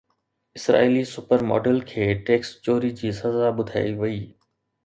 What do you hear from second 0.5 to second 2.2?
اسرائيلي supermodel کي